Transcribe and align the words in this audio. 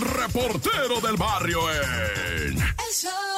reportero 0.00 1.00
del 1.00 1.16
barrio 1.16 1.60
en... 1.70 2.58
El 2.58 2.92
show 2.92 3.33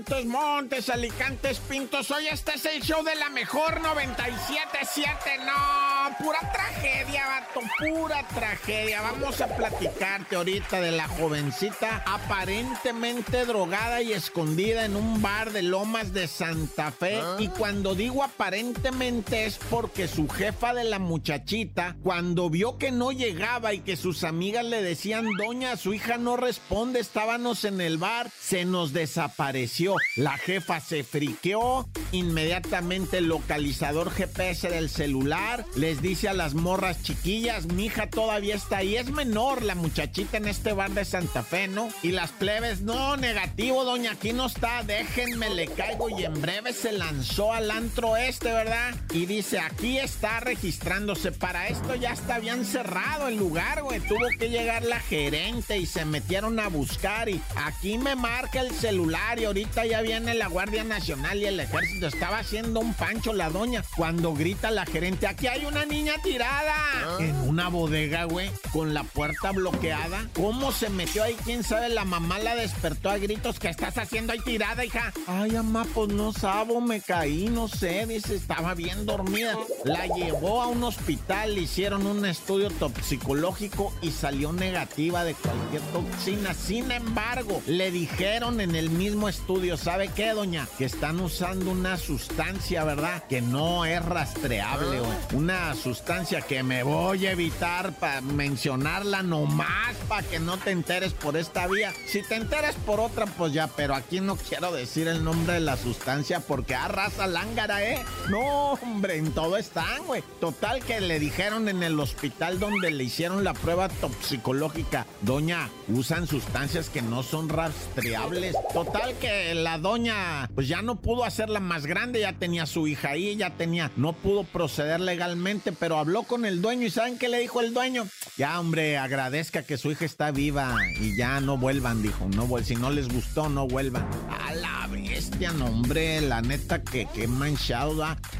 Montes, 0.00 0.24
Montes, 0.24 0.88
Alicantes, 0.88 1.58
Pintos. 1.58 2.10
Hoy 2.10 2.26
este 2.28 2.54
es 2.54 2.64
el 2.64 2.80
show 2.80 3.04
de 3.04 3.14
la 3.16 3.28
mejor 3.28 3.82
97.7. 3.82 5.44
No, 5.44 6.16
pura 6.24 6.38
tragedia, 6.50 7.22
vato, 7.26 7.60
pura 7.78 8.26
tragedia. 8.28 9.02
Vamos 9.02 9.42
a 9.42 9.54
platicarte 9.54 10.36
ahorita 10.36 10.80
de 10.80 10.92
la 10.92 11.06
jovencita 11.06 12.02
aparentemente 12.06 13.44
drogada 13.44 14.00
y 14.00 14.12
escondida 14.14 14.86
en 14.86 14.96
un 14.96 15.20
bar 15.20 15.52
de 15.52 15.60
Lomas 15.60 16.14
de 16.14 16.28
Santa 16.28 16.92
Fe. 16.92 17.20
Y 17.38 17.48
cuando 17.48 17.94
digo 17.94 18.24
aparentemente 18.24 19.44
es 19.44 19.58
porque 19.68 20.08
su 20.08 20.28
jefa 20.28 20.72
de 20.72 20.84
la 20.84 20.98
muchachita, 20.98 21.96
cuando 22.02 22.48
vio 22.48 22.78
que 22.78 22.90
no 22.90 23.12
llegaba 23.12 23.74
y 23.74 23.80
que 23.80 23.96
sus 23.96 24.24
amigas 24.24 24.64
le 24.64 24.82
decían, 24.82 25.26
doña, 25.36 25.76
su 25.76 25.92
hija 25.92 26.16
no 26.16 26.38
responde, 26.38 27.00
estábamos 27.00 27.66
en 27.66 27.82
el 27.82 27.98
bar, 27.98 28.30
se 28.40 28.64
nos 28.64 28.94
desapareció. 28.94 29.89
La 30.16 30.36
jefa 30.38 30.80
se 30.80 31.04
friqueó, 31.04 31.88
inmediatamente 32.12 33.18
el 33.18 33.26
localizador 33.26 34.10
GPS 34.10 34.68
del 34.68 34.90
celular 34.90 35.64
les 35.76 36.02
dice 36.02 36.28
a 36.28 36.34
las 36.34 36.54
morras 36.54 37.02
chiquillas, 37.02 37.66
mi 37.66 37.86
hija 37.86 38.08
todavía 38.08 38.54
está 38.54 38.78
ahí, 38.78 38.96
es 38.96 39.10
menor 39.10 39.62
la 39.62 39.74
muchachita 39.74 40.36
en 40.36 40.48
este 40.48 40.72
bar 40.72 40.90
de 40.90 41.04
Santa 41.04 41.42
Fe, 41.42 41.68
¿no? 41.68 41.88
Y 42.02 42.12
las 42.12 42.30
plebes, 42.32 42.82
no, 42.82 43.16
negativo, 43.16 43.84
doña, 43.84 44.12
aquí 44.12 44.32
no 44.32 44.46
está, 44.46 44.82
déjenme, 44.82 45.50
le 45.50 45.66
caigo 45.66 46.08
y 46.10 46.24
en 46.24 46.40
breve 46.40 46.72
se 46.72 46.92
lanzó 46.92 47.52
al 47.52 47.70
antro 47.70 48.16
este, 48.16 48.52
¿verdad? 48.52 48.94
Y 49.12 49.26
dice, 49.26 49.60
aquí 49.60 49.98
está 49.98 50.40
registrándose, 50.40 51.32
para 51.32 51.68
esto 51.68 51.94
ya 51.94 52.12
está 52.12 52.38
bien 52.38 52.64
cerrado 52.64 53.28
el 53.28 53.36
lugar, 53.36 53.82
güey, 53.82 54.00
tuvo 54.00 54.26
que 54.38 54.50
llegar 54.50 54.84
la 54.84 55.00
gerente 55.00 55.78
y 55.78 55.86
se 55.86 56.04
metieron 56.04 56.58
a 56.60 56.68
buscar 56.68 57.28
y 57.28 57.40
aquí 57.56 57.98
me 57.98 58.16
marca 58.16 58.60
el 58.60 58.70
celular 58.72 59.38
y 59.38 59.44
ahorita 59.44 59.79
ya 59.84 60.02
viene 60.02 60.34
la 60.34 60.48
Guardia 60.48 60.84
Nacional 60.84 61.38
y 61.38 61.46
el 61.46 61.60
ejército, 61.60 62.06
estaba 62.06 62.38
haciendo 62.38 62.80
un 62.80 62.94
pancho 62.94 63.32
la 63.32 63.50
doña 63.50 63.82
cuando 63.96 64.34
grita 64.34 64.70
la 64.70 64.86
gerente, 64.86 65.26
aquí 65.26 65.46
hay 65.46 65.64
una 65.64 65.84
niña 65.84 66.14
tirada 66.22 66.74
en 67.18 67.34
una 67.48 67.68
bodega, 67.68 68.24
güey, 68.24 68.50
con 68.72 68.94
la 68.94 69.04
puerta 69.04 69.52
bloqueada. 69.52 70.28
¿Cómo 70.34 70.72
se 70.72 70.88
metió 70.90 71.22
ahí? 71.22 71.36
¿Quién 71.44 71.62
sabe? 71.62 71.88
La 71.88 72.04
mamá 72.04 72.38
la 72.38 72.54
despertó 72.54 73.10
a 73.10 73.18
gritos. 73.18 73.58
¿Qué 73.58 73.68
estás 73.68 73.98
haciendo 73.98 74.32
ahí 74.32 74.40
tirada, 74.40 74.84
hija? 74.84 75.12
Ay, 75.26 75.52
mamá, 75.52 75.86
pues 75.94 76.10
no 76.10 76.32
sabo, 76.32 76.80
me 76.80 77.00
caí, 77.00 77.48
no 77.48 77.68
sé. 77.68 78.06
Dice, 78.06 78.36
estaba 78.36 78.74
bien 78.74 79.06
dormida. 79.06 79.56
La 79.84 80.06
llevó 80.06 80.62
a 80.62 80.66
un 80.66 80.82
hospital, 80.82 81.54
le 81.54 81.62
hicieron 81.62 82.06
un 82.06 82.24
estudio 82.24 82.70
toxicológico 82.70 83.92
y 84.02 84.10
salió 84.10 84.52
negativa 84.52 85.24
de 85.24 85.34
cualquier 85.34 85.82
toxina. 85.92 86.54
Sin 86.54 86.90
embargo, 86.90 87.62
le 87.66 87.90
dijeron 87.90 88.60
en 88.60 88.74
el 88.74 88.90
mismo 88.90 89.28
estudio, 89.28 89.69
¿sabe 89.76 90.08
qué, 90.14 90.30
doña? 90.30 90.66
Que 90.78 90.84
están 90.84 91.20
usando 91.20 91.70
una 91.70 91.96
sustancia, 91.96 92.84
¿verdad? 92.84 93.24
Que 93.28 93.40
no 93.40 93.84
es 93.84 94.04
rastreable, 94.04 95.00
güey. 95.00 95.18
Una 95.32 95.74
sustancia 95.74 96.40
que 96.40 96.62
me 96.62 96.82
voy 96.82 97.26
a 97.26 97.32
evitar 97.32 97.92
para 97.98 98.20
mencionarla 98.20 99.22
nomás 99.22 99.96
para 100.08 100.26
que 100.26 100.38
no 100.38 100.58
te 100.58 100.70
enteres 100.70 101.12
por 101.12 101.36
esta 101.36 101.66
vía. 101.66 101.92
Si 102.06 102.22
te 102.22 102.36
enteres 102.36 102.74
por 102.86 103.00
otra, 103.00 103.26
pues 103.26 103.52
ya, 103.52 103.68
pero 103.68 103.94
aquí 103.94 104.20
no 104.20 104.36
quiero 104.36 104.72
decir 104.72 105.08
el 105.08 105.22
nombre 105.22 105.54
de 105.54 105.60
la 105.60 105.76
sustancia 105.76 106.40
porque 106.40 106.74
arrasa 106.74 107.26
lángara, 107.26 107.84
¿eh? 107.84 108.04
No, 108.28 108.72
hombre, 108.72 109.16
en 109.16 109.32
todo 109.32 109.56
están, 109.56 110.04
güey. 110.06 110.22
Total 110.40 110.82
que 110.84 111.00
le 111.00 111.18
dijeron 111.18 111.68
en 111.68 111.82
el 111.82 111.98
hospital 112.00 112.58
donde 112.58 112.90
le 112.90 113.04
hicieron 113.04 113.44
la 113.44 113.54
prueba 113.54 113.88
toxicológica, 113.88 115.06
doña, 115.22 115.70
usan 115.88 116.26
sustancias 116.26 116.88
que 116.88 117.02
no 117.02 117.22
son 117.22 117.48
rastreables. 117.48 118.56
Total 118.72 119.14
que 119.18 119.49
la 119.54 119.78
doña, 119.78 120.48
pues 120.54 120.68
ya 120.68 120.82
no 120.82 121.00
pudo 121.00 121.24
hacerla 121.24 121.60
más 121.60 121.86
grande, 121.86 122.20
ya 122.20 122.32
tenía 122.32 122.66
su 122.66 122.86
hija 122.86 123.10
ahí, 123.10 123.36
ya 123.36 123.50
tenía, 123.50 123.90
no 123.96 124.12
pudo 124.12 124.44
proceder 124.44 125.00
legalmente, 125.00 125.72
pero 125.72 125.98
habló 125.98 126.22
con 126.24 126.44
el 126.44 126.62
dueño 126.62 126.86
y 126.86 126.90
¿saben 126.90 127.18
qué 127.18 127.28
le 127.28 127.40
dijo 127.40 127.60
el 127.60 127.74
dueño? 127.74 128.06
Ya, 128.36 128.58
hombre, 128.60 128.98
agradezca 128.98 129.62
que 129.62 129.76
su 129.76 129.90
hija 129.90 130.04
está 130.04 130.30
viva 130.30 130.76
y 131.00 131.16
ya 131.16 131.40
no 131.40 131.56
vuelvan, 131.56 132.02
dijo, 132.02 132.28
no 132.28 132.48
si 132.62 132.76
no 132.76 132.90
les 132.90 133.08
gustó, 133.08 133.48
no 133.48 133.66
vuelvan. 133.66 134.06
A 134.46 134.54
la 134.54 134.86
bestia, 134.90 135.52
no, 135.52 135.66
hombre, 135.66 136.20
la 136.20 136.42
neta 136.42 136.82
que, 136.82 137.06
que 137.06 137.26
manchado. 137.26 137.90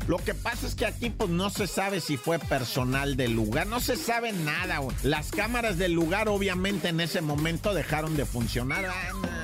Lo 0.07 0.19
que 0.19 0.35
pasa 0.35 0.67
es 0.67 0.75
que 0.75 0.87
aquí, 0.87 1.11
pues 1.11 1.31
no 1.31 1.51
se 1.51 1.67
sabe 1.67 2.01
si 2.01 2.17
fue 2.17 2.39
personal 2.39 3.17
del 3.17 3.33
lugar, 3.33 3.67
no 3.67 3.81
se 3.81 3.97
sabe 3.97 4.33
nada, 4.33 4.79
güey. 4.79 4.97
Las 5.03 5.31
cámaras 5.31 5.79
del 5.79 5.93
lugar, 5.93 6.29
obviamente, 6.29 6.89
en 6.89 7.01
ese 7.01 7.21
momento 7.21 7.75
dejaron 7.75 8.17
de 8.17 8.27
funcionar. 8.27 8.83
Nah, 8.83 9.40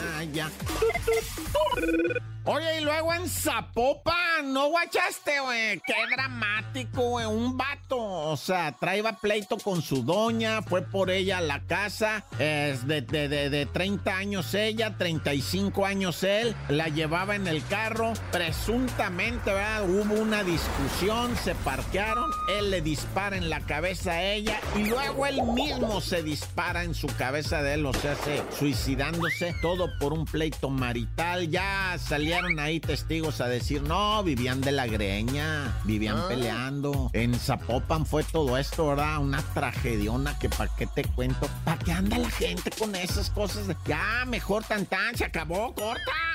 Oye, 2.44 2.81
y 2.81 2.84
luego 2.84 3.12
en 3.12 3.28
Zapopan, 3.28 4.15
¿no 4.42 4.69
guachaste, 4.69 5.41
güey? 5.41 5.80
Qué 5.86 5.94
dramático, 6.14 7.02
güey. 7.10 7.26
Un 7.26 7.56
vato, 7.56 7.98
o 7.98 8.36
sea, 8.36 8.72
traía 8.72 9.12
pleito 9.12 9.56
con 9.58 9.82
su 9.82 10.02
doña, 10.02 10.62
fue 10.62 10.82
por 10.82 11.10
ella 11.10 11.38
a 11.38 11.41
la 11.41 11.60
casa, 11.60 12.24
es 12.38 12.86
de, 12.86 13.02
de, 13.02 13.28
de, 13.28 13.50
de 13.50 13.66
30 13.66 14.16
años 14.16 14.54
ella, 14.54 14.97
35 14.97 15.86
años 15.86 16.22
él, 16.22 16.54
la 16.69 16.88
llevaba 16.88 17.36
en 17.36 17.47
el 17.47 17.64
carro, 17.66 18.12
presuntamente. 18.32 19.52
Hubo 19.82 20.14
una 20.20 20.42
discusión, 20.42 21.36
se 21.36 21.54
parquearon, 21.54 22.30
él 22.58 22.70
le 22.70 22.80
dispara 22.80 23.36
en 23.36 23.50
la 23.50 23.60
cabeza 23.60 24.12
a 24.12 24.22
ella 24.22 24.60
y 24.76 24.84
luego 24.84 25.26
él 25.26 25.42
mismo 25.42 26.00
se 26.00 26.22
dispara 26.22 26.84
en 26.84 26.94
su 26.94 27.06
cabeza 27.06 27.62
de 27.62 27.74
él, 27.74 27.86
o 27.86 27.92
sea, 27.92 28.14
se, 28.16 28.42
suicidándose, 28.58 29.54
todo 29.62 29.88
por 29.98 30.12
un 30.12 30.24
pleito 30.24 30.68
marital, 30.68 31.48
ya 31.48 31.97
salía 31.98 32.41
ahí 32.58 32.80
testigos 32.80 33.41
a 33.41 33.48
decir, 33.48 33.82
no, 33.82 34.22
vivían 34.26 34.60
de 34.60 34.72
la 34.72 34.87
greña, 34.88 35.81
vivían 35.84 36.26
peleando. 36.26 37.10
En 37.12 37.32
Zapopan 37.38 38.04
fue 38.04 38.25
todo 38.25 38.59
esto, 38.59 38.88
¿verdad? 38.88 39.19
Una 39.19 39.41
tragediona 39.54 40.37
que 40.41 40.48
para 40.48 40.69
qué 40.75 40.88
te 40.88 41.04
cuento. 41.04 41.48
¿Para 41.64 41.78
qué 41.78 41.92
anda 41.92 42.19
la 42.19 42.31
gente 42.31 42.72
con 42.76 42.97
esas 42.97 43.31
cosas? 43.31 43.69
Ya, 43.86 44.25
mejor 44.26 44.65
tan 44.65 44.84
tan, 44.84 45.16
se 45.16 45.25
acabó, 45.25 45.72
corta. 45.75 46.25